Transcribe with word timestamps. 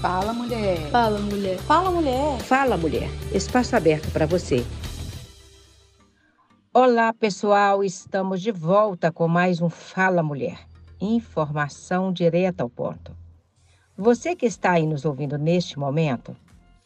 Fala, 0.00 0.32
mulher. 0.32 0.90
Fala, 0.90 1.18
mulher. 1.18 1.58
Fala, 1.58 1.90
mulher. 1.90 2.40
Fala, 2.40 2.76
mulher. 2.78 3.10
Espaço 3.34 3.76
aberto 3.76 4.10
para 4.10 4.24
você. 4.24 4.64
Olá, 6.72 7.12
pessoal. 7.12 7.84
Estamos 7.84 8.40
de 8.40 8.50
volta 8.50 9.12
com 9.12 9.28
mais 9.28 9.60
um 9.60 9.68
Fala 9.68 10.22
Mulher. 10.22 10.58
Informação 10.98 12.14
direta 12.14 12.62
ao 12.62 12.70
ponto. 12.70 13.14
Você 13.94 14.34
que 14.34 14.46
está 14.46 14.70
aí 14.72 14.86
nos 14.86 15.04
ouvindo 15.04 15.36
neste 15.36 15.78
momento, 15.78 16.34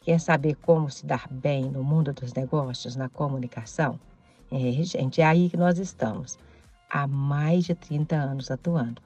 quer 0.01 0.19
saber 0.19 0.57
como 0.57 0.91
se 0.91 1.07
dar 1.07 1.29
bem 1.31 1.71
no 1.71 1.85
mundo 1.85 2.13
dos 2.13 2.35
negócios, 2.35 2.97
na 2.97 3.09
comunicação? 3.09 4.01
É, 4.51 4.73
gente, 4.83 5.21
é 5.21 5.25
aí 5.25 5.49
que 5.49 5.57
nós 5.57 5.79
estamos, 5.79 6.37
há 6.91 7.07
mais 7.07 7.65
de 7.65 7.77
30 7.77 8.17
anos 8.17 8.51
atuando. 8.51 9.01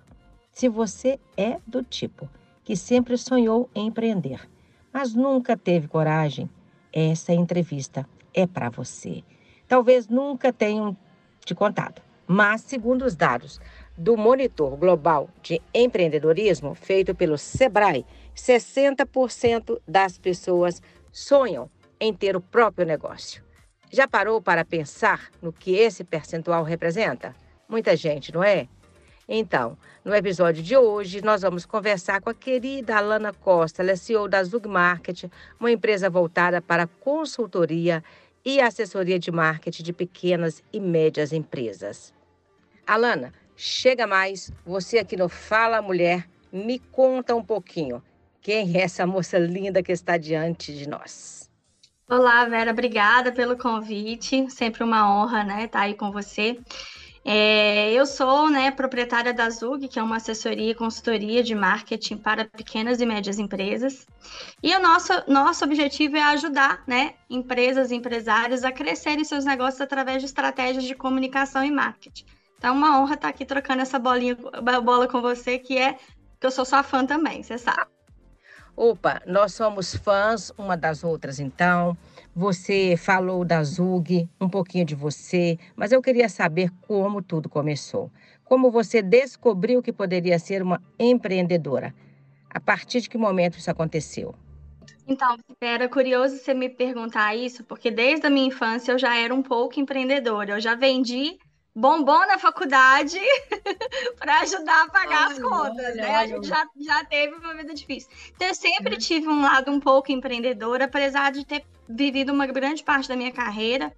Se 0.50 0.66
você 0.66 1.20
é 1.36 1.58
do 1.66 1.82
tipo 1.82 2.26
que 2.68 2.76
sempre 2.76 3.16
sonhou 3.16 3.70
em 3.74 3.86
empreender, 3.86 4.46
mas 4.92 5.14
nunca 5.14 5.56
teve 5.56 5.88
coragem, 5.88 6.50
essa 6.92 7.32
entrevista 7.32 8.06
é 8.34 8.46
para 8.46 8.68
você. 8.68 9.24
Talvez 9.66 10.06
nunca 10.06 10.52
tenham 10.52 10.94
te 11.42 11.54
contado, 11.54 12.02
mas 12.26 12.60
segundo 12.60 13.06
os 13.06 13.16
dados 13.16 13.58
do 13.96 14.18
Monitor 14.18 14.76
Global 14.76 15.30
de 15.42 15.62
Empreendedorismo 15.72 16.74
feito 16.74 17.14
pelo 17.14 17.38
Sebrae, 17.38 18.04
60% 18.36 19.80
das 19.88 20.18
pessoas 20.18 20.82
sonham 21.10 21.70
em 21.98 22.12
ter 22.12 22.36
o 22.36 22.40
próprio 22.42 22.86
negócio. 22.86 23.42
Já 23.90 24.06
parou 24.06 24.42
para 24.42 24.62
pensar 24.62 25.30
no 25.40 25.54
que 25.54 25.74
esse 25.74 26.04
percentual 26.04 26.64
representa? 26.64 27.34
Muita 27.66 27.96
gente, 27.96 28.30
não 28.30 28.44
é? 28.44 28.68
Então, 29.30 29.76
no 30.02 30.14
episódio 30.14 30.62
de 30.62 30.74
hoje, 30.74 31.20
nós 31.20 31.42
vamos 31.42 31.66
conversar 31.66 32.18
com 32.22 32.30
a 32.30 32.34
querida 32.34 32.96
Alana 32.96 33.30
Costa, 33.30 33.82
ela 33.82 33.90
é 33.90 33.96
CEO 33.96 34.26
da 34.26 34.42
Zug 34.42 34.66
Market, 34.66 35.24
uma 35.60 35.70
empresa 35.70 36.08
voltada 36.08 36.62
para 36.62 36.86
consultoria 36.86 38.02
e 38.42 38.58
assessoria 38.58 39.18
de 39.18 39.30
marketing 39.30 39.82
de 39.82 39.92
pequenas 39.92 40.62
e 40.72 40.80
médias 40.80 41.34
empresas. 41.34 42.14
Alana, 42.86 43.34
chega 43.54 44.06
mais, 44.06 44.50
você 44.64 44.98
aqui 44.98 45.14
no 45.14 45.28
Fala 45.28 45.82
Mulher, 45.82 46.26
me 46.50 46.78
conta 46.78 47.34
um 47.34 47.44
pouquinho. 47.44 48.02
Quem 48.40 48.78
é 48.78 48.80
essa 48.80 49.06
moça 49.06 49.38
linda 49.38 49.82
que 49.82 49.92
está 49.92 50.16
diante 50.16 50.74
de 50.74 50.88
nós? 50.88 51.50
Olá, 52.08 52.46
Vera, 52.46 52.70
obrigada 52.70 53.30
pelo 53.30 53.58
convite. 53.58 54.50
Sempre 54.50 54.82
uma 54.82 55.14
honra, 55.14 55.44
né, 55.44 55.64
estar 55.64 55.80
aí 55.80 55.92
com 55.92 56.10
você. 56.10 56.58
É, 57.30 57.92
eu 57.92 58.06
sou 58.06 58.48
né, 58.48 58.70
proprietária 58.70 59.34
da 59.34 59.50
Zug, 59.50 59.86
que 59.86 59.98
é 59.98 60.02
uma 60.02 60.16
assessoria 60.16 60.70
e 60.70 60.74
consultoria 60.74 61.42
de 61.42 61.54
marketing 61.54 62.16
para 62.16 62.46
pequenas 62.46 63.02
e 63.02 63.04
médias 63.04 63.38
empresas. 63.38 64.06
E 64.62 64.74
o 64.74 64.80
nosso, 64.80 65.12
nosso 65.26 65.62
objetivo 65.62 66.16
é 66.16 66.22
ajudar 66.22 66.82
né, 66.86 67.16
empresas 67.28 67.90
e 67.90 67.96
empresários 67.96 68.64
a 68.64 68.72
crescerem 68.72 69.24
seus 69.24 69.44
negócios 69.44 69.82
através 69.82 70.22
de 70.22 70.24
estratégias 70.24 70.84
de 70.84 70.94
comunicação 70.94 71.62
e 71.62 71.70
marketing. 71.70 72.24
Então, 72.56 72.70
é 72.70 72.72
uma 72.72 72.98
honra 72.98 73.12
estar 73.12 73.28
aqui 73.28 73.44
trocando 73.44 73.82
essa 73.82 73.98
bolinha, 73.98 74.34
bola 74.82 75.06
com 75.06 75.20
você, 75.20 75.58
que 75.58 75.76
é 75.76 75.98
que 76.40 76.46
eu 76.46 76.50
sou 76.50 76.64
sua 76.64 76.82
fã 76.82 77.04
também, 77.04 77.42
você 77.42 77.58
sabe. 77.58 77.97
Opa, 78.80 79.20
nós 79.26 79.54
somos 79.54 79.92
fãs 79.96 80.52
uma 80.56 80.76
das 80.76 81.02
outras, 81.02 81.40
então. 81.40 81.98
Você 82.32 82.96
falou 82.96 83.44
da 83.44 83.60
Zug, 83.64 84.28
um 84.40 84.48
pouquinho 84.48 84.84
de 84.84 84.94
você, 84.94 85.58
mas 85.74 85.90
eu 85.90 86.00
queria 86.00 86.28
saber 86.28 86.70
como 86.86 87.20
tudo 87.20 87.48
começou. 87.48 88.08
Como 88.44 88.70
você 88.70 89.02
descobriu 89.02 89.82
que 89.82 89.92
poderia 89.92 90.38
ser 90.38 90.62
uma 90.62 90.80
empreendedora? 90.96 91.92
A 92.48 92.60
partir 92.60 93.00
de 93.00 93.08
que 93.08 93.18
momento 93.18 93.58
isso 93.58 93.68
aconteceu? 93.68 94.32
Então, 95.08 95.36
era 95.60 95.88
curioso 95.88 96.36
você 96.36 96.54
me 96.54 96.68
perguntar 96.68 97.34
isso, 97.34 97.64
porque 97.64 97.90
desde 97.90 98.28
a 98.28 98.30
minha 98.30 98.46
infância 98.46 98.92
eu 98.92 98.98
já 98.98 99.16
era 99.16 99.34
um 99.34 99.42
pouco 99.42 99.80
empreendedora. 99.80 100.52
Eu 100.52 100.60
já 100.60 100.76
vendi 100.76 101.36
bombom 101.78 102.26
na 102.26 102.38
faculdade 102.38 103.18
para 104.18 104.40
ajudar 104.40 104.84
a 104.84 104.90
pagar 104.90 105.30
as 105.30 105.38
contas, 105.38 105.86
olha, 105.86 105.94
né? 105.94 106.08
Olha. 106.08 106.18
A 106.18 106.26
gente 106.26 106.48
já, 106.48 106.66
já 106.76 107.04
teve 107.04 107.34
uma 107.36 107.54
vida 107.54 107.72
difícil. 107.72 108.10
Então, 108.34 108.48
eu 108.48 108.54
sempre 108.54 108.94
uhum. 108.94 108.98
tive 108.98 109.28
um 109.28 109.40
lado 109.40 109.70
um 109.70 109.78
pouco 109.78 110.10
empreendedor, 110.10 110.82
apesar 110.82 111.30
de 111.30 111.46
ter 111.46 111.64
vivido 111.88 112.32
uma 112.32 112.46
grande 112.46 112.82
parte 112.82 113.08
da 113.08 113.16
minha 113.16 113.32
carreira 113.32 113.92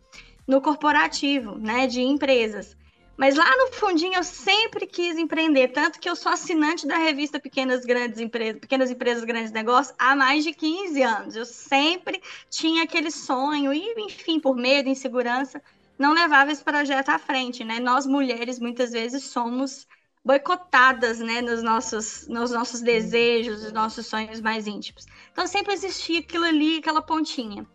no 0.46 0.60
corporativo, 0.60 1.56
né, 1.56 1.86
de 1.86 2.02
empresas. 2.02 2.76
Mas 3.16 3.36
lá 3.36 3.50
no 3.56 3.72
fundinho 3.72 4.14
eu 4.14 4.24
sempre 4.24 4.86
quis 4.86 5.19
empreender, 5.19 5.69
tanto 5.69 6.00
que 6.00 6.08
eu 6.08 6.16
sou 6.16 6.32
assinante 6.32 6.86
da 6.86 6.96
revista 6.96 7.38
Pequenas 7.38 7.84
Grandes 7.84 8.19
Empresas, 8.19 8.58
Pequenas 8.58 8.90
Empresas 8.90 9.24
Grandes 9.24 9.52
Negócios 9.52 9.94
há 9.98 10.16
mais 10.16 10.42
de 10.42 10.54
15 10.54 11.02
anos. 11.02 11.36
Eu 11.36 11.44
sempre 11.44 12.22
tinha 12.48 12.82
aquele 12.82 13.10
sonho 13.10 13.74
e, 13.74 13.92
enfim, 13.98 14.40
por 14.40 14.56
medo, 14.56 14.88
insegurança, 14.88 15.62
não 16.00 16.15
levava 16.15 16.50
esse 16.50 16.65
projeto 16.65 17.11
à 17.11 17.19
frente, 17.19 17.62
né? 17.62 17.78
Nós 17.78 18.06
mulheres 18.06 18.59
muitas 18.59 18.91
vezes 18.91 19.25
somos 19.25 19.87
boicotadas, 20.25 21.19
né, 21.19 21.43
nos 21.43 21.62
nossos, 21.62 22.27
nos 22.27 22.50
nossos 22.50 22.81
desejos, 22.81 23.62
nos 23.62 23.72
nossos 23.72 24.06
sonhos 24.06 24.41
mais 24.41 24.66
íntimos. 24.66 25.06
Então 25.31 25.47
sempre 25.47 25.75
existia 25.75 26.21
aquilo 26.21 26.44
ali, 26.44 26.78
aquela 26.78 27.03
pontinha. 27.03 27.66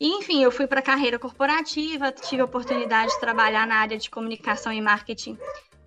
E, 0.00 0.08
enfim, 0.18 0.42
eu 0.42 0.52
fui 0.52 0.68
para 0.68 0.78
a 0.78 0.82
carreira 0.82 1.18
corporativa, 1.18 2.12
tive 2.12 2.42
a 2.42 2.44
oportunidade 2.44 3.12
de 3.12 3.20
trabalhar 3.20 3.66
na 3.66 3.76
área 3.76 3.98
de 3.98 4.08
comunicação 4.08 4.72
e 4.72 4.80
marketing 4.80 5.36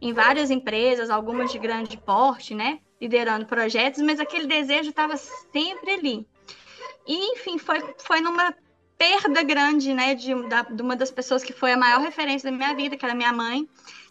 em 0.02 0.12
várias 0.12 0.52
empresas, 0.52 1.09
algumas 1.09 1.52
de 1.52 1.59
grande 1.59 1.98
porte, 1.98 2.53
né, 2.53 2.80
liderando 3.00 3.46
projetos, 3.46 4.02
mas 4.02 4.20
aquele 4.20 4.48
desejo 4.48 4.90
estava 4.90 5.16
sempre 5.16 5.92
ali. 5.92 6.28
E, 7.08 7.34
enfim, 7.34 7.58
foi, 7.58 7.82
foi 7.98 8.20
numa 8.20 8.53
perda 9.01 9.41
grande, 9.41 9.95
né, 9.95 10.13
de, 10.13 10.47
da, 10.47 10.62
de 10.62 10.79
uma 10.79 10.95
das 10.95 11.09
pessoas 11.09 11.44
que 11.44 11.51
foi 11.51 11.72
a 11.72 11.78
maior 11.78 12.00
referência 12.01 12.51
da 12.51 12.56
minha 12.56 12.75
vida, 12.75 12.95
que 12.95 13.03
era 13.03 13.16
minha 13.16 13.34
mãe, 13.34 13.67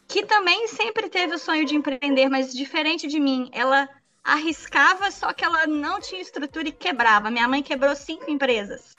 que 0.09 0.27
também 0.27 0.67
sempre 0.67 1.09
teve 1.09 1.37
o 1.37 1.39
sonho 1.39 1.65
de 1.65 1.77
empreender, 1.77 2.29
mas 2.29 2.53
diferente 2.53 3.07
de 3.07 3.21
mim, 3.21 3.49
ela 3.53 3.89
arriscava, 4.25 5.09
só 5.13 5.33
que 5.33 5.45
ela 5.45 5.65
não 5.69 6.01
tinha 6.01 6.21
estrutura 6.21 6.69
e 6.69 6.73
quebrava. 6.73 7.31
Minha 7.31 7.47
mãe 7.47 7.63
quebrou 7.63 7.95
cinco 7.95 8.29
empresas. 8.29 8.97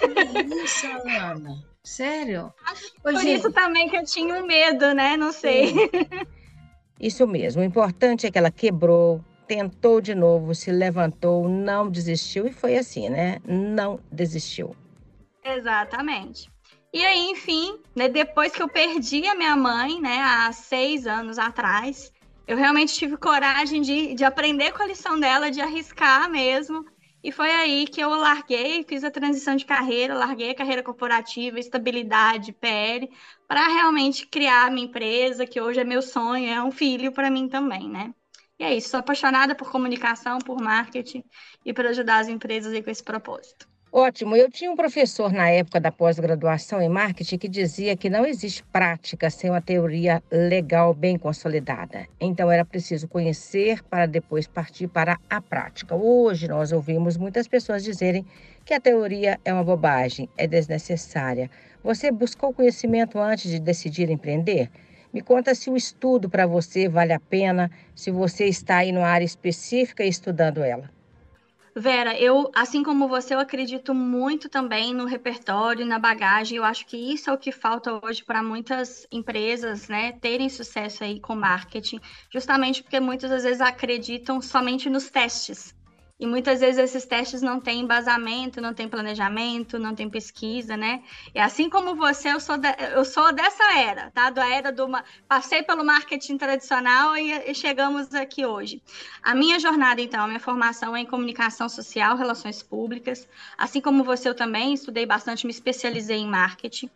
Que 0.00 0.56
isso, 0.56 0.86
Ana? 1.06 1.64
Sério? 1.84 2.52
Por 3.00 3.14
isso 3.14 3.52
também 3.52 3.88
que 3.88 3.96
eu 3.96 4.04
tinha 4.04 4.34
um 4.34 4.44
medo, 4.44 4.92
né? 4.92 5.16
Não 5.16 5.30
sei. 5.30 5.72
Isso 6.98 7.28
mesmo. 7.28 7.62
O 7.62 7.64
importante 7.64 8.26
é 8.26 8.30
que 8.30 8.38
ela 8.38 8.50
quebrou, 8.50 9.24
tentou 9.46 10.00
de 10.00 10.16
novo, 10.16 10.52
se 10.52 10.72
levantou, 10.72 11.48
não 11.48 11.88
desistiu 11.88 12.44
e 12.44 12.52
foi 12.52 12.76
assim, 12.76 13.08
né? 13.08 13.38
Não 13.46 14.00
desistiu. 14.10 14.74
Exatamente. 15.56 16.50
E 16.92 17.04
aí, 17.04 17.30
enfim, 17.30 17.80
né, 17.94 18.08
depois 18.08 18.52
que 18.52 18.62
eu 18.62 18.68
perdi 18.68 19.26
a 19.26 19.34
minha 19.34 19.54
mãe, 19.56 20.00
né, 20.00 20.20
há 20.22 20.52
seis 20.52 21.06
anos 21.06 21.38
atrás, 21.38 22.12
eu 22.46 22.56
realmente 22.56 22.94
tive 22.94 23.16
coragem 23.16 23.82
de, 23.82 24.14
de 24.14 24.24
aprender 24.24 24.72
com 24.72 24.82
a 24.82 24.86
lição 24.86 25.20
dela, 25.20 25.50
de 25.50 25.60
arriscar 25.60 26.30
mesmo. 26.30 26.84
E 27.22 27.30
foi 27.30 27.50
aí 27.50 27.86
que 27.86 28.00
eu 28.00 28.10
larguei, 28.10 28.84
fiz 28.84 29.04
a 29.04 29.10
transição 29.10 29.54
de 29.56 29.66
carreira, 29.66 30.14
larguei 30.14 30.50
a 30.50 30.54
carreira 30.54 30.82
corporativa, 30.82 31.58
estabilidade, 31.58 32.52
PL, 32.52 33.10
para 33.46 33.66
realmente 33.66 34.26
criar 34.26 34.66
a 34.66 34.70
minha 34.70 34.86
empresa, 34.86 35.46
que 35.46 35.60
hoje 35.60 35.80
é 35.80 35.84
meu 35.84 36.00
sonho, 36.00 36.48
é 36.48 36.62
um 36.62 36.70
filho 36.70 37.12
para 37.12 37.30
mim 37.30 37.48
também, 37.48 37.88
né? 37.88 38.14
E 38.58 38.64
é 38.64 38.74
isso, 38.74 38.88
sou 38.88 39.00
apaixonada 39.00 39.54
por 39.54 39.70
comunicação, 39.70 40.38
por 40.38 40.60
marketing 40.60 41.22
e 41.64 41.72
por 41.72 41.86
ajudar 41.86 42.18
as 42.20 42.28
empresas 42.28 42.72
aí 42.72 42.82
com 42.82 42.90
esse 42.90 43.02
propósito. 43.02 43.67
Ótimo. 43.90 44.36
Eu 44.36 44.50
tinha 44.50 44.70
um 44.70 44.76
professor 44.76 45.32
na 45.32 45.48
época 45.48 45.80
da 45.80 45.90
pós-graduação 45.90 46.82
em 46.82 46.90
marketing 46.90 47.38
que 47.38 47.48
dizia 47.48 47.96
que 47.96 48.10
não 48.10 48.26
existe 48.26 48.62
prática 48.64 49.30
sem 49.30 49.48
uma 49.48 49.62
teoria 49.62 50.22
legal 50.30 50.92
bem 50.92 51.16
consolidada. 51.16 52.06
Então 52.20 52.50
era 52.50 52.66
preciso 52.66 53.08
conhecer 53.08 53.82
para 53.84 54.04
depois 54.04 54.46
partir 54.46 54.88
para 54.88 55.18
a 55.30 55.40
prática. 55.40 55.94
Hoje 55.94 56.46
nós 56.48 56.70
ouvimos 56.70 57.16
muitas 57.16 57.48
pessoas 57.48 57.82
dizerem 57.82 58.26
que 58.62 58.74
a 58.74 58.80
teoria 58.80 59.40
é 59.42 59.54
uma 59.54 59.64
bobagem, 59.64 60.28
é 60.36 60.46
desnecessária. 60.46 61.50
Você 61.82 62.10
buscou 62.10 62.52
conhecimento 62.52 63.18
antes 63.18 63.50
de 63.50 63.58
decidir 63.58 64.10
empreender? 64.10 64.70
Me 65.10 65.22
conta 65.22 65.54
se 65.54 65.70
o 65.70 65.76
estudo 65.76 66.28
para 66.28 66.46
você 66.46 66.90
vale 66.90 67.14
a 67.14 67.20
pena, 67.20 67.70
se 67.94 68.10
você 68.10 68.44
está 68.44 68.78
aí 68.78 68.92
numa 68.92 69.08
área 69.08 69.24
específica 69.24 70.04
e 70.04 70.10
estudando 70.10 70.62
ela. 70.62 70.97
Vera, 71.78 72.18
eu, 72.18 72.50
assim 72.54 72.82
como 72.82 73.06
você, 73.08 73.34
eu 73.34 73.38
acredito 73.38 73.94
muito 73.94 74.48
também 74.48 74.92
no 74.92 75.04
repertório, 75.06 75.86
na 75.86 75.98
bagagem. 75.98 76.56
Eu 76.58 76.64
acho 76.64 76.84
que 76.86 76.96
isso 76.96 77.30
é 77.30 77.32
o 77.32 77.38
que 77.38 77.52
falta 77.52 78.04
hoje 78.04 78.24
para 78.24 78.42
muitas 78.42 79.06
empresas, 79.12 79.88
né, 79.88 80.12
terem 80.12 80.48
sucesso 80.48 81.04
aí 81.04 81.20
com 81.20 81.34
marketing, 81.36 82.00
justamente 82.30 82.82
porque 82.82 82.98
muitas 83.00 83.30
das 83.30 83.44
vezes 83.44 83.60
acreditam 83.60 84.40
somente 84.42 84.90
nos 84.90 85.08
testes 85.10 85.77
E 86.20 86.26
muitas 86.26 86.58
vezes 86.58 86.78
esses 86.78 87.06
testes 87.06 87.42
não 87.42 87.60
têm 87.60 87.80
embasamento, 87.80 88.60
não 88.60 88.74
tem 88.74 88.88
planejamento, 88.88 89.78
não 89.78 89.94
tem 89.94 90.10
pesquisa, 90.10 90.76
né? 90.76 91.00
E 91.32 91.38
assim 91.38 91.70
como 91.70 91.94
você, 91.94 92.32
eu 92.32 92.40
sou, 92.40 92.58
de, 92.58 92.68
eu 92.92 93.04
sou 93.04 93.32
dessa 93.32 93.78
era, 93.78 94.10
tá? 94.10 94.28
Da 94.28 94.48
era 94.52 94.72
do. 94.72 94.88
Passei 95.28 95.62
pelo 95.62 95.84
marketing 95.84 96.36
tradicional 96.36 97.16
e, 97.16 97.30
e, 97.48 97.54
chegamos 97.54 98.12
aqui 98.14 98.44
hoje. 98.44 98.82
A 99.22 99.32
minha 99.32 99.60
jornada, 99.60 100.00
então, 100.02 100.24
a 100.24 100.26
minha 100.26 100.40
formação 100.40 100.96
é 100.96 101.00
em 101.00 101.06
comunicação 101.06 101.68
social, 101.68 102.16
relações 102.16 102.64
públicas. 102.64 103.28
Assim 103.56 103.80
como 103.80 104.02
você, 104.02 104.28
eu 104.28 104.34
também 104.34 104.74
estudei 104.74 105.06
bastante, 105.06 105.46
me 105.46 105.52
especializei 105.52 106.18
em 106.18 106.26
marketing. 106.26 106.90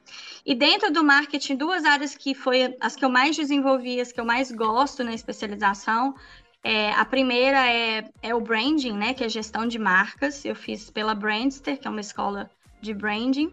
E 0.45 0.53
dentro 0.53 0.93
do 0.93 1.05
marketing, 1.05 1.55
duas 1.55 1.85
áreas 1.85 2.17
que 2.17 2.35
foi 2.35 2.77
as 2.81 2.97
que 2.97 3.05
eu 3.05 3.09
mais 3.09 3.37
desenvolvi, 3.37 4.01
as 4.01 4.11
que 4.11 4.21
eu 4.21 4.25
mais 4.25 4.51
gosto 4.51 5.05
na 5.05 5.15
especialização 5.15 6.17
é, 6.65 6.93
a 6.93 7.05
primeira 7.05 7.69
é, 7.69 8.09
é 8.23 8.35
o 8.35 8.41
branding, 8.41 8.93
né, 8.93 9.15
que 9.15 9.25
é 9.25 9.29
gestão 9.29 9.67
de 9.67 9.79
marcas. 9.79 10.45
Eu 10.45 10.55
fiz 10.55 10.91
pela 10.91 11.15
Brandster, 11.15 11.79
que 11.79 11.87
é 11.87 11.91
uma 11.91 12.01
escola 12.01 12.51
de 12.81 12.95
branding. 12.95 13.51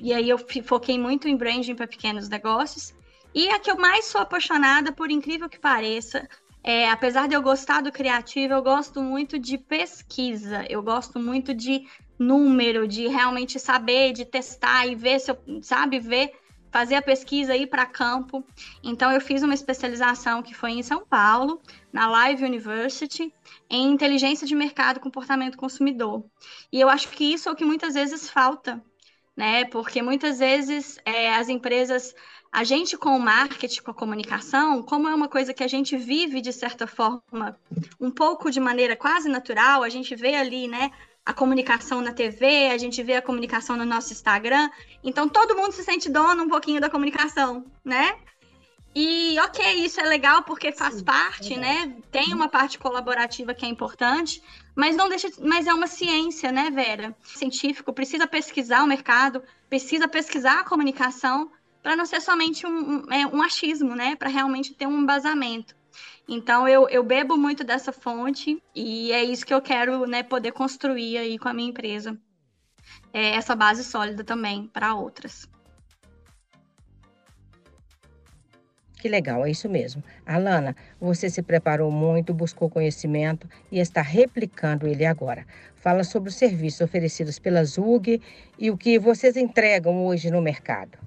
E 0.00 0.12
aí 0.12 0.28
eu 0.28 0.38
foquei 0.64 0.98
muito 0.98 1.28
em 1.28 1.36
branding 1.36 1.74
para 1.74 1.86
pequenos 1.86 2.28
negócios. 2.28 2.94
E 3.34 3.48
a 3.50 3.58
que 3.58 3.70
eu 3.70 3.76
mais 3.76 4.06
sou 4.06 4.20
apaixonada, 4.20 4.92
por 4.92 5.10
incrível 5.10 5.48
que 5.48 5.58
pareça, 5.58 6.28
é, 6.62 6.88
apesar 6.88 7.28
de 7.28 7.34
eu 7.34 7.42
gostar 7.42 7.80
do 7.80 7.92
criativo, 7.92 8.54
eu 8.54 8.62
gosto 8.62 9.02
muito 9.02 9.38
de 9.38 9.58
pesquisa. 9.58 10.64
Eu 10.68 10.82
gosto 10.82 11.18
muito 11.18 11.52
de 11.52 11.86
número, 12.18 12.88
de 12.88 13.06
realmente 13.08 13.58
saber, 13.58 14.12
de 14.12 14.24
testar 14.24 14.86
e 14.86 14.94
ver 14.94 15.20
se 15.20 15.30
eu, 15.30 15.38
sabe, 15.62 16.00
ver 16.00 16.32
fazer 16.76 16.96
a 16.96 17.00
pesquisa, 17.00 17.56
ir 17.56 17.68
para 17.68 17.86
campo. 17.86 18.44
Então, 18.84 19.10
eu 19.10 19.18
fiz 19.18 19.42
uma 19.42 19.54
especialização 19.54 20.42
que 20.42 20.52
foi 20.52 20.72
em 20.72 20.82
São 20.82 21.06
Paulo, 21.06 21.58
na 21.90 22.06
Live 22.06 22.44
University, 22.44 23.32
em 23.70 23.90
inteligência 23.90 24.46
de 24.46 24.54
mercado 24.54 24.98
e 24.98 25.00
comportamento 25.00 25.56
consumidor. 25.56 26.22
E 26.70 26.78
eu 26.78 26.90
acho 26.90 27.08
que 27.08 27.32
isso 27.32 27.48
é 27.48 27.52
o 27.52 27.56
que 27.56 27.64
muitas 27.64 27.94
vezes 27.94 28.28
falta, 28.28 28.84
né? 29.34 29.64
Porque 29.64 30.02
muitas 30.02 30.38
vezes 30.38 30.98
é, 31.06 31.34
as 31.34 31.48
empresas 31.48 32.14
a 32.52 32.62
gente 32.62 32.94
com 32.98 33.16
o 33.16 33.20
marketing, 33.20 33.82
com 33.82 33.92
a 33.92 33.94
comunicação, 33.94 34.82
como 34.82 35.08
é 35.08 35.14
uma 35.14 35.28
coisa 35.28 35.54
que 35.54 35.64
a 35.64 35.68
gente 35.68 35.96
vive 35.96 36.42
de 36.42 36.52
certa 36.52 36.86
forma, 36.86 37.58
um 37.98 38.10
pouco 38.10 38.50
de 38.50 38.60
maneira 38.60 38.94
quase 38.94 39.30
natural, 39.30 39.82
a 39.82 39.88
gente 39.88 40.14
vê 40.14 40.34
ali, 40.34 40.68
né, 40.68 40.90
a 41.26 41.32
comunicação 41.32 42.00
na 42.00 42.12
TV, 42.12 42.68
a 42.68 42.78
gente 42.78 43.02
vê 43.02 43.14
a 43.14 43.22
comunicação 43.22 43.76
no 43.76 43.84
nosso 43.84 44.12
Instagram. 44.12 44.70
Então 45.02 45.28
todo 45.28 45.56
mundo 45.56 45.72
se 45.72 45.82
sente 45.82 46.08
dono 46.08 46.44
um 46.44 46.48
pouquinho 46.48 46.80
da 46.80 46.88
comunicação, 46.88 47.66
né? 47.84 48.16
E 48.94 49.38
ok, 49.40 49.74
isso 49.84 50.00
é 50.00 50.04
legal 50.04 50.44
porque 50.44 50.72
faz 50.72 50.94
Sim, 50.94 51.04
parte, 51.04 51.52
é 51.52 51.58
né? 51.58 51.96
Tem 52.10 52.32
uma 52.32 52.48
parte 52.48 52.78
colaborativa 52.78 53.52
que 53.52 53.66
é 53.66 53.68
importante, 53.68 54.40
mas 54.74 54.96
não 54.96 55.08
deixa, 55.08 55.28
mas 55.42 55.66
é 55.66 55.74
uma 55.74 55.88
ciência, 55.88 56.50
né, 56.50 56.70
Vera? 56.70 57.14
Científico 57.22 57.92
precisa 57.92 58.26
pesquisar 58.26 58.84
o 58.84 58.86
mercado, 58.86 59.42
precisa 59.68 60.08
pesquisar 60.08 60.60
a 60.60 60.64
comunicação 60.64 61.50
para 61.82 61.94
não 61.94 62.06
ser 62.06 62.22
somente 62.22 62.66
um, 62.66 62.70
um, 62.70 63.12
é, 63.12 63.26
um 63.26 63.42
achismo, 63.42 63.94
né? 63.94 64.16
Para 64.16 64.30
realmente 64.30 64.72
ter 64.72 64.86
um 64.86 65.00
embasamento. 65.00 65.75
Então 66.28 66.68
eu, 66.68 66.88
eu 66.88 67.02
bebo 67.02 67.36
muito 67.36 67.62
dessa 67.62 67.92
fonte 67.92 68.62
e 68.74 69.12
é 69.12 69.22
isso 69.22 69.46
que 69.46 69.54
eu 69.54 69.62
quero 69.62 70.06
né, 70.06 70.22
poder 70.22 70.52
construir 70.52 71.18
aí 71.18 71.38
com 71.38 71.48
a 71.48 71.54
minha 71.54 71.70
empresa. 71.70 72.18
É 73.12 73.36
essa 73.36 73.54
base 73.54 73.84
sólida 73.84 74.24
também 74.24 74.66
para 74.68 74.94
outras. 74.94 75.48
Que 78.98 79.08
legal, 79.08 79.44
é 79.44 79.50
isso 79.50 79.68
mesmo. 79.68 80.02
Alana, 80.24 80.74
você 80.98 81.28
se 81.30 81.42
preparou 81.42 81.90
muito, 81.90 82.34
buscou 82.34 82.68
conhecimento 82.68 83.48
e 83.70 83.78
está 83.78 84.02
replicando 84.02 84.86
ele 84.86 85.04
agora. 85.04 85.46
Fala 85.76 86.02
sobre 86.02 86.30
os 86.30 86.34
serviços 86.34 86.80
oferecidos 86.80 87.38
pela 87.38 87.62
ZUG 87.62 88.20
e 88.58 88.70
o 88.70 88.76
que 88.76 88.98
vocês 88.98 89.36
entregam 89.36 90.04
hoje 90.06 90.30
no 90.30 90.42
mercado. 90.42 90.98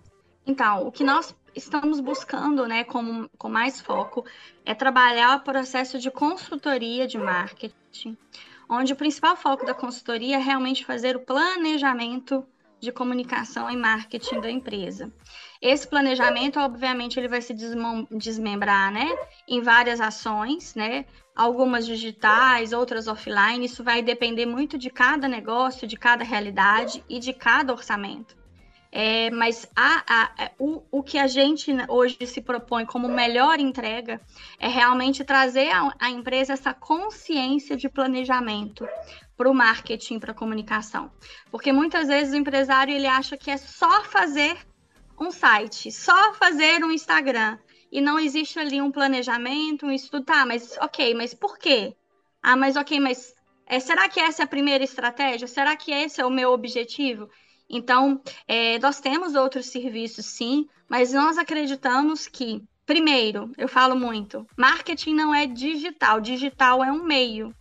Então, 0.45 0.87
o 0.87 0.91
que 0.91 1.03
nós 1.03 1.35
estamos 1.55 1.99
buscando, 1.99 2.67
né, 2.67 2.83
com, 2.83 3.27
com 3.37 3.49
mais 3.49 3.79
foco, 3.81 4.25
é 4.65 4.73
trabalhar 4.73 5.37
o 5.37 5.41
processo 5.41 5.99
de 5.99 6.09
consultoria 6.11 7.07
de 7.07 7.17
marketing, 7.17 8.17
onde 8.69 8.93
o 8.93 8.95
principal 8.95 9.35
foco 9.35 9.65
da 9.65 9.73
consultoria 9.73 10.37
é 10.37 10.39
realmente 10.39 10.85
fazer 10.85 11.15
o 11.15 11.21
planejamento 11.21 12.45
de 12.79 12.91
comunicação 12.91 13.69
e 13.69 13.75
marketing 13.75 14.39
da 14.39 14.49
empresa. 14.49 15.11
Esse 15.61 15.85
planejamento, 15.85 16.59
obviamente, 16.59 17.19
ele 17.19 17.27
vai 17.27 17.41
se 17.41 17.53
desmembrar, 17.53 18.91
né, 18.91 19.09
em 19.47 19.61
várias 19.61 19.99
ações, 19.99 20.73
né, 20.75 21.05
algumas 21.35 21.85
digitais, 21.85 22.71
outras 22.71 23.07
offline. 23.07 23.65
Isso 23.65 23.83
vai 23.83 24.01
depender 24.01 24.45
muito 24.45 24.77
de 24.77 24.89
cada 24.89 25.27
negócio, 25.27 25.87
de 25.87 25.97
cada 25.97 26.23
realidade 26.23 27.03
e 27.09 27.19
de 27.19 27.33
cada 27.33 27.73
orçamento. 27.73 28.38
É, 28.91 29.29
mas 29.29 29.69
a, 29.75 30.03
a, 30.07 30.43
é, 30.43 30.51
o, 30.57 30.81
o 30.91 31.03
que 31.03 31.19
a 31.19 31.27
gente 31.27 31.71
hoje 31.87 32.17
se 32.25 32.41
propõe 32.41 32.85
como 32.85 33.07
melhor 33.07 33.59
entrega 33.59 34.19
é 34.59 34.67
realmente 34.67 35.23
trazer 35.23 35.69
à 35.99 36.09
empresa 36.09 36.53
essa 36.53 36.73
consciência 36.73 37.77
de 37.77 37.87
planejamento 37.87 38.87
para 39.37 39.49
o 39.49 39.53
marketing, 39.53 40.19
para 40.19 40.31
a 40.31 40.35
comunicação. 40.35 41.11
Porque 41.51 41.71
muitas 41.71 42.07
vezes 42.07 42.33
o 42.33 42.37
empresário 42.37 42.93
ele 42.93 43.07
acha 43.07 43.37
que 43.37 43.51
é 43.51 43.57
só 43.57 44.03
fazer 44.05 44.57
um 45.19 45.29
site, 45.29 45.91
só 45.91 46.33
fazer 46.33 46.83
um 46.83 46.91
Instagram. 46.91 47.59
E 47.91 48.01
não 48.01 48.19
existe 48.19 48.59
ali 48.59 48.81
um 48.81 48.91
planejamento, 48.91 49.85
um 49.85 49.91
estudo. 49.91 50.25
Tá, 50.25 50.45
mas 50.45 50.77
ok, 50.77 51.13
mas 51.13 51.33
por 51.33 51.57
quê? 51.57 51.95
Ah, 52.41 52.55
mas 52.55 52.75
ok, 52.75 52.99
mas 52.99 53.33
é, 53.67 53.79
será 53.79 54.09
que 54.09 54.19
essa 54.19 54.43
é 54.43 54.45
a 54.45 54.47
primeira 54.47 54.83
estratégia? 54.83 55.47
Será 55.47 55.75
que 55.75 55.91
esse 55.91 56.19
é 56.19 56.25
o 56.25 56.29
meu 56.31 56.51
objetivo? 56.51 57.29
Então, 57.69 58.19
é, 58.47 58.79
nós 58.79 58.99
temos 58.99 59.35
outros 59.35 59.67
serviços, 59.67 60.25
sim, 60.25 60.67
mas 60.87 61.13
nós 61.13 61.37
acreditamos 61.37 62.27
que, 62.27 62.63
primeiro, 62.85 63.51
eu 63.57 63.67
falo 63.67 63.95
muito, 63.95 64.47
marketing 64.57 65.13
não 65.13 65.33
é 65.33 65.45
digital, 65.45 66.19
digital 66.19 66.83
é 66.83 66.91
um 66.91 67.03
meio. 67.03 67.53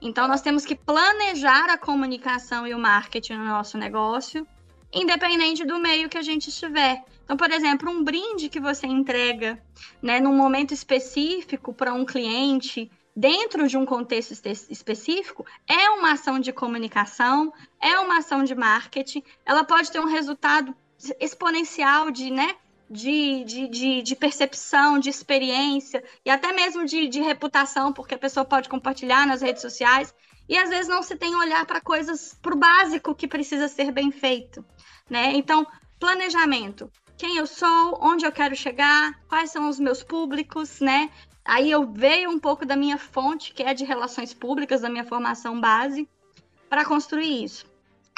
Então, 0.00 0.28
nós 0.28 0.40
temos 0.40 0.64
que 0.64 0.76
planejar 0.76 1.68
a 1.68 1.76
comunicação 1.76 2.66
e 2.66 2.72
o 2.72 2.78
marketing 2.78 3.34
no 3.34 3.44
nosso 3.46 3.76
negócio, 3.76 4.46
independente 4.92 5.64
do 5.64 5.78
meio 5.78 6.08
que 6.08 6.16
a 6.16 6.22
gente 6.22 6.48
estiver. 6.48 7.02
Então, 7.24 7.36
por 7.36 7.50
exemplo, 7.50 7.90
um 7.90 8.02
brinde 8.02 8.48
que 8.48 8.60
você 8.60 8.86
entrega, 8.86 9.60
né, 10.02 10.20
num 10.20 10.34
momento 10.34 10.72
específico 10.72 11.72
para 11.74 11.92
um 11.92 12.04
cliente, 12.04 12.90
dentro 13.14 13.66
de 13.66 13.76
um 13.76 13.84
contexto 13.84 14.32
específico, 14.70 15.44
é 15.66 15.90
uma 15.90 16.12
ação 16.12 16.38
de 16.38 16.52
comunicação, 16.52 17.52
é 17.80 17.98
uma 17.98 18.18
ação 18.18 18.44
de 18.44 18.54
marketing, 18.54 19.22
ela 19.44 19.64
pode 19.64 19.90
ter 19.90 20.00
um 20.00 20.06
resultado 20.06 20.74
exponencial 21.18 22.10
de, 22.10 22.30
né, 22.30 22.56
de, 22.90 23.44
de, 23.44 23.68
de, 23.68 24.02
de 24.02 24.16
percepção, 24.16 24.98
de 24.98 25.08
experiência 25.08 26.02
e 26.24 26.30
até 26.30 26.52
mesmo 26.52 26.84
de, 26.84 27.08
de 27.08 27.20
reputação, 27.20 27.92
porque 27.92 28.14
a 28.14 28.18
pessoa 28.18 28.44
pode 28.44 28.68
compartilhar 28.68 29.26
nas 29.26 29.42
redes 29.42 29.62
sociais 29.62 30.12
e 30.48 30.58
às 30.58 30.68
vezes 30.68 30.88
não 30.88 31.02
se 31.02 31.14
tem 31.14 31.34
olhar 31.36 31.64
para 31.64 31.80
coisas, 31.80 32.36
para 32.42 32.54
o 32.54 32.58
básico 32.58 33.14
que 33.14 33.28
precisa 33.28 33.68
ser 33.68 33.92
bem 33.92 34.10
feito, 34.10 34.64
né? 35.08 35.32
Então, 35.34 35.64
planejamento. 36.00 36.90
Quem 37.16 37.36
eu 37.36 37.46
sou, 37.46 37.98
onde 38.00 38.24
eu 38.24 38.32
quero 38.32 38.56
chegar, 38.56 39.12
quais 39.28 39.50
são 39.52 39.68
os 39.68 39.78
meus 39.78 40.02
públicos, 40.02 40.80
né? 40.80 41.10
Aí 41.44 41.70
eu 41.70 41.86
veio 41.86 42.30
um 42.30 42.38
pouco 42.38 42.66
da 42.66 42.76
minha 42.76 42.98
fonte, 42.98 43.52
que 43.52 43.62
é 43.62 43.74
de 43.74 43.84
relações 43.84 44.32
públicas, 44.34 44.82
da 44.82 44.90
minha 44.90 45.04
formação 45.04 45.60
base, 45.60 46.08
para 46.68 46.84
construir 46.84 47.44
isso. 47.44 47.66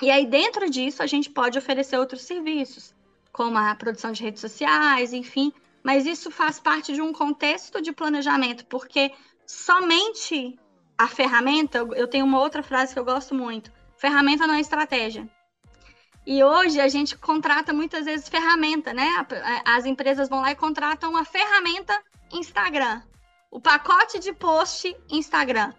E 0.03 0.11
aí, 0.11 0.27
dentro 0.27 0.69
disso, 0.69 1.03
a 1.03 1.07
gente 1.07 1.31
pode 1.31 1.57
oferecer 1.57 1.97
outros 1.97 2.23
serviços, 2.23 2.95
como 3.33 3.57
a 3.57 3.75
produção 3.75 4.13
de 4.13 4.23
redes 4.23 4.41
sociais, 4.41 5.13
enfim, 5.13 5.53
mas 5.83 6.07
isso 6.07 6.31
faz 6.31 6.59
parte 6.59 6.93
de 6.93 7.01
um 7.01 7.13
contexto 7.13 7.81
de 7.81 7.93
planejamento, 7.93 8.67
porque 8.67 9.13
somente 9.47 10.59
a 10.99 11.09
ferramenta, 11.09 11.79
eu 11.97 12.09
tenho 12.09 12.25
uma 12.25 12.41
outra 12.41 12.63
frase 12.63 12.93
que 12.93 12.99
eu 12.99 13.05
gosto 13.05 13.35
muito: 13.35 13.73
ferramenta 13.97 14.47
não 14.47 14.55
é 14.55 14.61
estratégia. 14.61 15.29
E 16.25 16.43
hoje 16.43 16.81
a 16.81 16.89
gente 16.89 17.17
contrata 17.17 17.73
muitas 17.73 18.05
vezes 18.05 18.29
ferramenta, 18.29 18.93
né? 18.93 19.09
As 19.65 19.85
empresas 19.85 20.29
vão 20.29 20.41
lá 20.41 20.53
e 20.53 20.57
contratam 20.57 21.17
a 21.17 21.25
ferramenta 21.25 22.01
Instagram 22.33 23.03
o 23.53 23.61
pacote 23.61 24.19
de 24.19 24.33
post 24.33 24.97
Instagram. 25.11 25.73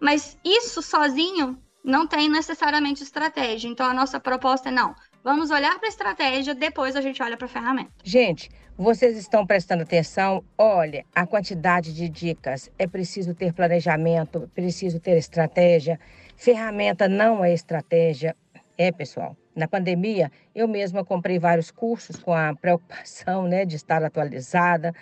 Mas 0.00 0.38
isso 0.44 0.80
sozinho 0.80 1.60
não 1.84 2.06
tem 2.06 2.28
necessariamente 2.28 3.02
estratégia. 3.02 3.68
Então 3.68 3.84
a 3.84 3.92
nossa 3.92 4.20
proposta 4.20 4.68
é 4.68 4.72
não. 4.72 4.94
Vamos 5.24 5.50
olhar 5.50 5.76
para 5.78 5.88
a 5.88 5.90
estratégia, 5.90 6.54
depois 6.54 6.94
a 6.94 7.00
gente 7.00 7.20
olha 7.20 7.36
para 7.36 7.46
a 7.46 7.48
ferramenta. 7.48 7.90
Gente, 8.04 8.48
vocês 8.78 9.18
estão 9.18 9.44
prestando 9.44 9.82
atenção? 9.82 10.44
Olha, 10.56 11.04
a 11.12 11.26
quantidade 11.26 11.92
de 11.92 12.08
dicas. 12.08 12.70
É 12.78 12.86
preciso 12.86 13.34
ter 13.34 13.52
planejamento, 13.52 14.48
preciso 14.54 15.00
ter 15.00 15.18
estratégia. 15.18 15.98
Ferramenta 16.36 17.08
não 17.08 17.44
é 17.44 17.52
estratégia. 17.52 18.36
É, 18.78 18.92
pessoal. 18.92 19.36
Na 19.56 19.66
pandemia, 19.66 20.30
eu 20.54 20.68
mesma 20.68 21.04
comprei 21.04 21.40
vários 21.40 21.72
cursos 21.72 22.18
com 22.18 22.32
a 22.32 22.54
preocupação 22.54 23.48
né, 23.48 23.64
de 23.64 23.74
estar 23.74 24.04
atualizada 24.04 24.94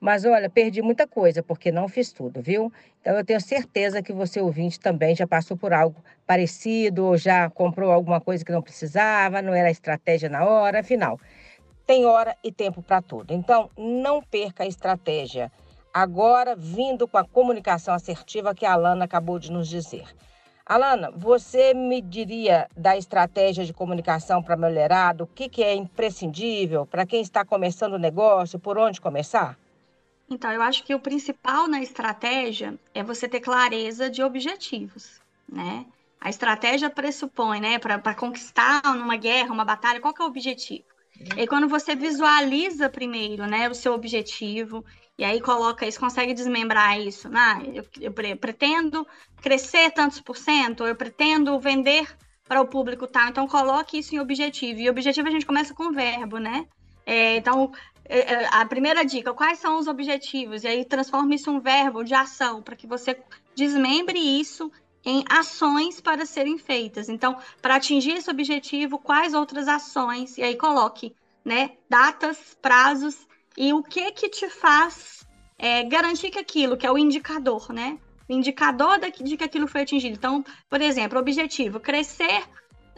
Mas 0.00 0.24
olha, 0.24 0.48
perdi 0.48 0.80
muita 0.80 1.06
coisa 1.06 1.42
porque 1.42 1.70
não 1.70 1.86
fiz 1.86 2.10
tudo, 2.10 2.40
viu? 2.40 2.72
Então 3.02 3.14
eu 3.18 3.24
tenho 3.24 3.40
certeza 3.40 4.02
que 4.02 4.14
você 4.14 4.40
ouvinte 4.40 4.80
também 4.80 5.14
já 5.14 5.26
passou 5.26 5.58
por 5.58 5.74
algo 5.74 6.02
parecido 6.26 7.04
ou 7.04 7.18
já 7.18 7.50
comprou 7.50 7.92
alguma 7.92 8.18
coisa 8.18 8.42
que 8.42 8.50
não 8.50 8.62
precisava, 8.62 9.42
não 9.42 9.52
era 9.52 9.70
estratégia 9.70 10.30
na 10.30 10.42
hora, 10.42 10.80
afinal. 10.80 11.20
Tem 11.86 12.06
hora 12.06 12.34
e 12.42 12.50
tempo 12.50 12.82
para 12.82 13.02
tudo. 13.02 13.34
Então 13.34 13.70
não 13.76 14.22
perca 14.22 14.64
a 14.64 14.66
estratégia. 14.66 15.52
Agora 15.92 16.56
vindo 16.56 17.06
com 17.06 17.18
a 17.18 17.24
comunicação 17.24 17.92
assertiva 17.92 18.54
que 18.54 18.64
a 18.64 18.72
Alana 18.72 19.04
acabou 19.04 19.38
de 19.38 19.52
nos 19.52 19.68
dizer. 19.68 20.04
Alana, 20.64 21.10
você 21.10 21.74
me 21.74 22.00
diria 22.00 22.68
da 22.74 22.96
estratégia 22.96 23.66
de 23.66 23.74
comunicação 23.74 24.42
para 24.42 24.56
mulherada, 24.56 25.24
o 25.24 25.26
que, 25.26 25.48
que 25.48 25.62
é 25.62 25.74
imprescindível 25.74 26.86
para 26.86 27.04
quem 27.04 27.20
está 27.20 27.44
começando 27.44 27.94
o 27.94 27.98
negócio, 27.98 28.58
por 28.58 28.78
onde 28.78 29.00
começar? 29.00 29.58
Então, 30.30 30.52
eu 30.52 30.62
acho 30.62 30.84
que 30.84 30.94
o 30.94 31.00
principal 31.00 31.66
na 31.66 31.82
estratégia 31.82 32.78
é 32.94 33.02
você 33.02 33.28
ter 33.28 33.40
clareza 33.40 34.08
de 34.08 34.22
objetivos, 34.22 35.20
né? 35.48 35.84
A 36.20 36.30
estratégia 36.30 36.88
pressupõe, 36.88 37.60
né, 37.60 37.78
para 37.78 38.14
conquistar 38.14 38.82
numa 38.94 39.16
guerra, 39.16 39.52
uma 39.52 39.64
batalha, 39.64 40.00
qual 40.00 40.14
que 40.14 40.22
é 40.22 40.24
o 40.24 40.28
objetivo? 40.28 40.84
E 41.36 41.46
quando 41.46 41.66
você 41.66 41.96
visualiza 41.96 42.88
primeiro, 42.88 43.46
né, 43.46 43.68
o 43.68 43.74
seu 43.74 43.92
objetivo, 43.92 44.84
e 45.18 45.24
aí 45.24 45.40
coloca 45.40 45.86
isso, 45.86 45.98
consegue 45.98 46.32
desmembrar 46.32 46.98
isso, 47.00 47.28
né? 47.28 47.62
Eu, 47.74 47.84
eu 48.00 48.12
pretendo 48.36 49.06
crescer 49.42 49.90
tantos 49.90 50.20
por 50.20 50.36
cento, 50.36 50.86
eu 50.86 50.94
pretendo 50.94 51.58
vender 51.58 52.06
para 52.46 52.60
o 52.60 52.66
público 52.66 53.06
tal, 53.06 53.28
então 53.28 53.46
coloque 53.48 53.98
isso 53.98 54.14
em 54.14 54.20
objetivo. 54.20 54.80
E 54.80 54.88
objetivo 54.88 55.28
a 55.28 55.30
gente 55.30 55.46
começa 55.46 55.74
com 55.74 55.92
verbo, 55.92 56.38
né? 56.38 56.66
É, 57.04 57.36
então, 57.36 57.72
a 58.50 58.64
primeira 58.66 59.04
dica, 59.04 59.32
quais 59.32 59.58
são 59.58 59.78
os 59.78 59.86
objetivos? 59.86 60.64
E 60.64 60.68
aí 60.68 60.84
transforma 60.84 61.34
isso 61.34 61.50
em 61.50 61.54
um 61.54 61.60
verbo 61.60 62.02
de 62.02 62.14
ação, 62.14 62.60
para 62.62 62.74
que 62.74 62.86
você 62.86 63.16
desmembre 63.54 64.18
isso 64.18 64.70
em 65.04 65.24
ações 65.28 66.00
para 66.00 66.26
serem 66.26 66.58
feitas. 66.58 67.08
Então, 67.08 67.36
para 67.62 67.76
atingir 67.76 68.12
esse 68.12 68.30
objetivo, 68.30 68.98
quais 68.98 69.32
outras 69.32 69.68
ações? 69.68 70.36
E 70.36 70.42
aí 70.42 70.56
coloque, 70.56 71.14
né, 71.44 71.72
datas, 71.88 72.56
prazos 72.60 73.26
e 73.56 73.72
o 73.72 73.82
que 73.82 74.12
que 74.12 74.28
te 74.28 74.48
faz 74.48 75.26
é, 75.58 75.84
garantir 75.84 76.30
que 76.30 76.38
aquilo, 76.38 76.76
que 76.76 76.86
é 76.86 76.90
o 76.90 76.98
indicador, 76.98 77.72
né? 77.72 77.98
O 78.28 78.32
indicador 78.32 78.98
de 78.98 79.36
que 79.36 79.44
aquilo 79.44 79.66
foi 79.66 79.82
atingido. 79.82 80.16
Então, 80.16 80.44
por 80.68 80.80
exemplo, 80.80 81.18
objetivo, 81.18 81.80
crescer 81.80 82.44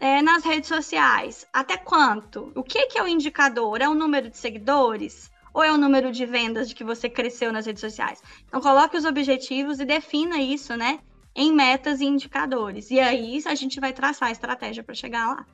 é, 0.02 0.20
nas 0.20 0.44
redes 0.44 0.68
sociais. 0.68 1.46
Até 1.52 1.76
quanto? 1.76 2.50
O 2.56 2.64
que, 2.64 2.88
que 2.88 2.98
é 2.98 3.02
o 3.04 3.06
indicador? 3.06 3.80
É 3.80 3.88
o 3.88 3.94
número 3.94 4.28
de 4.28 4.36
seguidores? 4.36 5.30
Ou 5.54 5.62
é 5.62 5.70
o 5.70 5.78
número 5.78 6.10
de 6.10 6.26
vendas 6.26 6.68
de 6.68 6.74
que 6.74 6.82
você 6.82 7.08
cresceu 7.08 7.52
nas 7.52 7.66
redes 7.66 7.80
sociais? 7.80 8.20
Então, 8.48 8.60
coloque 8.60 8.96
os 8.96 9.04
objetivos 9.04 9.78
e 9.78 9.84
defina 9.84 10.38
isso, 10.38 10.76
né? 10.76 10.98
Em 11.36 11.52
metas 11.52 12.00
e 12.00 12.04
indicadores. 12.04 12.90
E 12.90 12.98
aí, 12.98 13.40
a 13.46 13.54
gente 13.54 13.78
vai 13.78 13.92
traçar 13.92 14.30
a 14.30 14.32
estratégia 14.32 14.82
para 14.82 14.94
chegar 14.94 15.24
lá. 15.28 15.46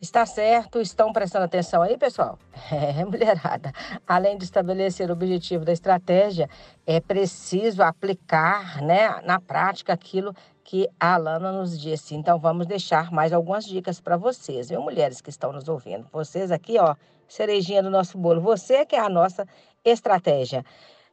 Está 0.00 0.26
certo? 0.26 0.80
Estão 0.80 1.12
prestando 1.12 1.44
atenção 1.44 1.80
aí, 1.80 1.96
pessoal? 1.96 2.36
É, 2.72 3.04
mulherada. 3.04 3.72
Além 4.08 4.36
de 4.36 4.44
estabelecer 4.44 5.08
o 5.08 5.12
objetivo 5.12 5.64
da 5.64 5.72
estratégia, 5.72 6.48
é 6.86 6.98
preciso 6.98 7.82
aplicar 7.82 8.82
né, 8.82 9.20
na 9.22 9.38
prática 9.38 9.92
aquilo 9.92 10.34
que 10.64 10.88
a 10.98 11.14
Alana 11.14 11.52
nos 11.52 11.78
disse. 11.78 12.14
Então, 12.14 12.38
vamos 12.38 12.66
deixar 12.66 13.12
mais 13.12 13.32
algumas 13.32 13.64
dicas 13.64 14.00
para 14.00 14.16
vocês, 14.16 14.70
viu, 14.70 14.80
mulheres 14.80 15.20
que 15.20 15.30
estão 15.30 15.52
nos 15.52 15.68
ouvindo? 15.68 16.08
Vocês 16.10 16.50
aqui, 16.50 16.78
ó, 16.78 16.96
cerejinha 17.28 17.82
do 17.82 17.90
nosso 17.90 18.16
bolo. 18.16 18.40
Você 18.40 18.84
que 18.86 18.96
é 18.96 19.00
a 19.00 19.08
nossa 19.08 19.46
estratégia. 19.84 20.64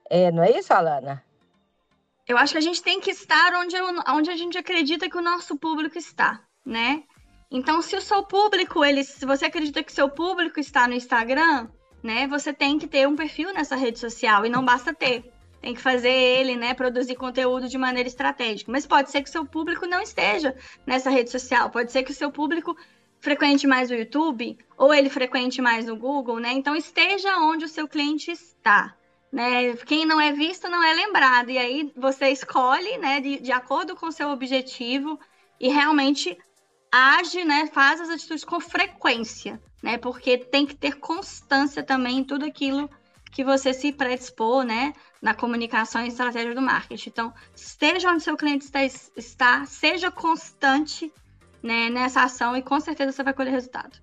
É, 0.09 0.31
não 0.31 0.41
é 0.41 0.51
isso, 0.51 0.73
Alana? 0.73 1.23
Eu 2.27 2.37
acho 2.37 2.53
que 2.53 2.57
a 2.57 2.61
gente 2.61 2.81
tem 2.81 3.01
que 3.01 3.11
estar 3.11 3.53
onde, 3.55 3.75
onde 4.09 4.31
a 4.31 4.37
gente 4.37 4.57
acredita 4.57 5.09
que 5.09 5.17
o 5.17 5.21
nosso 5.21 5.57
público 5.57 5.97
está, 5.97 6.41
né? 6.65 7.03
Então, 7.49 7.81
se 7.81 7.95
o 7.97 8.01
seu 8.01 8.23
público, 8.23 8.85
ele, 8.85 9.03
se 9.03 9.25
você 9.25 9.45
acredita 9.45 9.83
que 9.83 9.91
seu 9.91 10.09
público 10.09 10.59
está 10.59 10.87
no 10.87 10.93
Instagram, 10.93 11.67
né, 12.01 12.25
você 12.25 12.53
tem 12.53 12.79
que 12.79 12.87
ter 12.87 13.07
um 13.07 13.15
perfil 13.15 13.53
nessa 13.53 13.75
rede 13.75 13.99
social 13.99 14.45
e 14.45 14.49
não 14.49 14.63
basta 14.63 14.93
ter. 14.93 15.30
Tem 15.61 15.75
que 15.75 15.81
fazer 15.81 16.11
ele, 16.11 16.55
né, 16.55 16.73
produzir 16.73 17.15
conteúdo 17.15 17.69
de 17.69 17.77
maneira 17.77 18.09
estratégica. 18.09 18.71
Mas 18.71 18.87
pode 18.87 19.11
ser 19.11 19.21
que 19.21 19.29
seu 19.29 19.45
público 19.45 19.85
não 19.85 20.01
esteja 20.01 20.55
nessa 20.85 21.09
rede 21.09 21.29
social, 21.29 21.69
pode 21.69 21.91
ser 21.91 22.03
que 22.03 22.11
o 22.11 22.15
seu 22.15 22.31
público 22.31 22.75
frequente 23.19 23.67
mais 23.67 23.91
o 23.91 23.93
YouTube 23.93 24.57
ou 24.75 24.93
ele 24.93 25.09
frequente 25.09 25.61
mais 25.61 25.87
o 25.87 25.95
Google, 25.95 26.39
né? 26.39 26.51
Então 26.51 26.75
esteja 26.75 27.37
onde 27.37 27.65
o 27.65 27.69
seu 27.69 27.87
cliente 27.87 28.31
está. 28.31 28.95
Né? 29.31 29.75
Quem 29.85 30.05
não 30.05 30.19
é 30.19 30.33
visto 30.33 30.67
não 30.67 30.83
é 30.83 30.93
lembrado. 30.93 31.51
E 31.51 31.57
aí 31.57 31.91
você 31.95 32.29
escolhe, 32.29 32.97
né, 32.97 33.21
de, 33.21 33.39
de 33.39 33.51
acordo 33.51 33.95
com 33.95 34.07
o 34.07 34.11
seu 34.11 34.29
objetivo 34.29 35.17
e 35.59 35.69
realmente 35.69 36.37
age, 36.91 37.45
né, 37.45 37.67
faz 37.67 38.01
as 38.01 38.09
atitudes 38.09 38.43
com 38.43 38.59
frequência, 38.59 39.61
né? 39.81 39.97
Porque 39.97 40.37
tem 40.37 40.65
que 40.65 40.75
ter 40.75 40.97
constância 40.97 41.81
também 41.83 42.17
em 42.17 42.23
tudo 42.23 42.43
aquilo 42.43 42.89
que 43.31 43.43
você 43.43 43.73
se 43.73 43.91
predispor, 43.93 44.63
né, 44.63 44.93
na 45.21 45.33
comunicação 45.33 46.03
e 46.03 46.09
estratégia 46.09 46.53
do 46.53 46.61
marketing. 46.61 47.09
Então, 47.09 47.33
esteja 47.55 48.09
onde 48.09 48.23
seu 48.23 48.35
cliente 48.35 48.65
está, 48.65 48.83
está 48.83 49.65
seja 49.65 50.11
constante, 50.11 51.11
né, 51.63 51.89
nessa 51.89 52.23
ação 52.23 52.55
e 52.55 52.61
com 52.61 52.79
certeza 52.79 53.11
você 53.11 53.23
vai 53.23 53.33
colher 53.33 53.51
resultado. 53.51 53.99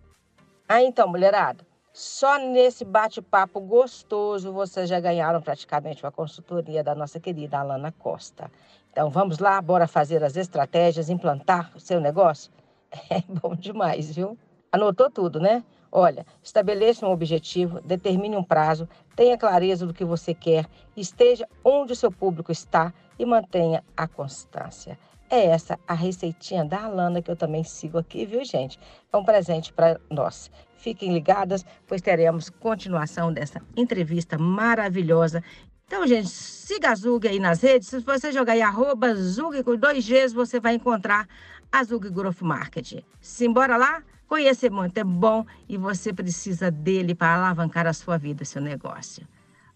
Ah, 0.68 0.82
então, 0.82 1.08
mulherada, 1.08 1.66
só 1.92 2.38
nesse 2.38 2.84
bate-papo 2.84 3.60
gostoso 3.60 4.52
vocês 4.52 4.88
já 4.88 5.00
ganharam 5.00 5.42
praticamente 5.42 6.04
uma 6.04 6.12
consultoria 6.12 6.82
da 6.82 6.94
nossa 6.94 7.18
querida 7.18 7.58
Alana 7.58 7.92
Costa. 7.92 8.50
Então, 8.90 9.10
vamos 9.10 9.38
lá, 9.38 9.60
bora 9.60 9.86
fazer 9.86 10.22
as 10.22 10.36
estratégias, 10.36 11.08
implantar 11.08 11.70
o 11.74 11.80
seu 11.80 12.00
negócio? 12.00 12.52
É 13.10 13.20
bom 13.28 13.54
demais, 13.54 14.14
viu? 14.14 14.38
Anotou 14.72 15.10
tudo, 15.10 15.38
né? 15.38 15.62
Olha, 15.90 16.26
estabeleça 16.42 17.06
um 17.06 17.10
objetivo, 17.10 17.80
determine 17.80 18.36
um 18.36 18.42
prazo, 18.42 18.88
tenha 19.16 19.38
clareza 19.38 19.86
do 19.86 19.94
que 19.94 20.04
você 20.04 20.34
quer, 20.34 20.66
esteja 20.96 21.48
onde 21.64 21.92
o 21.92 21.96
seu 21.96 22.12
público 22.12 22.52
está 22.52 22.92
e 23.18 23.24
mantenha 23.24 23.82
a 23.96 24.06
constância. 24.06 24.98
É 25.30 25.46
essa 25.46 25.78
a 25.86 25.92
receitinha 25.92 26.64
da 26.64 26.84
Alana 26.84 27.20
que 27.20 27.30
eu 27.30 27.36
também 27.36 27.62
sigo 27.62 27.98
aqui, 27.98 28.24
viu, 28.24 28.42
gente? 28.44 28.78
É 29.12 29.16
um 29.16 29.24
presente 29.24 29.72
para 29.72 30.00
nós. 30.10 30.50
Fiquem 30.78 31.12
ligadas, 31.12 31.66
pois 31.86 32.00
teremos 32.00 32.48
continuação 32.48 33.32
dessa 33.32 33.60
entrevista 33.76 34.38
maravilhosa. 34.38 35.42
Então, 35.88 36.06
gente, 36.06 36.28
siga 36.28 36.90
a 36.90 36.94
Zug 36.94 37.26
aí 37.26 37.40
nas 37.40 37.62
redes. 37.62 37.88
Se 37.88 37.98
você 38.00 38.30
jogar 38.30 38.52
aí 38.52 38.60
arroba 38.60 39.14
Zug 39.14 39.62
com 39.64 39.74
dois 39.74 40.06
Gs, 40.06 40.34
você 40.34 40.60
vai 40.60 40.74
encontrar 40.74 41.26
a 41.72 41.82
Zug 41.82 42.10
Growth 42.10 42.42
Market. 42.42 43.02
Simbora 43.22 43.78
lá? 43.78 44.02
Conhecer 44.26 44.70
muito 44.70 44.98
é 44.98 45.02
bom 45.04 45.46
e 45.66 45.78
você 45.78 46.12
precisa 46.12 46.70
dele 46.70 47.14
para 47.14 47.36
alavancar 47.36 47.86
a 47.86 47.94
sua 47.94 48.18
vida, 48.18 48.44
seu 48.44 48.60
negócio. 48.60 49.26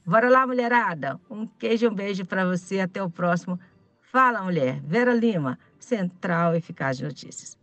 Bora 0.05 0.29
lá, 0.29 0.47
mulherada. 0.47 1.19
Um 1.31 1.47
queijo 1.47 1.89
um 1.89 1.95
beijo 1.95 2.27
para 2.27 2.45
você. 2.45 2.81
Até 2.81 3.03
o 3.03 3.09
próximo. 3.09 3.59
Fala, 4.03 4.43
mulher. 4.43 4.83
Vera 4.85 5.15
Lima, 5.15 5.59
Central 5.79 6.55
Eficaz 6.55 6.99
de 6.99 7.05
Notícias. 7.05 7.57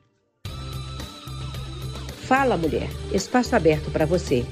Fala, 2.28 2.58
mulher. 2.58 2.90
Espaço 3.14 3.56
aberto 3.56 3.92
para 3.92 4.08
você 4.08 4.44